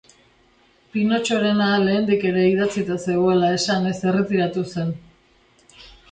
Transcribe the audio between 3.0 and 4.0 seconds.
zegoela esanez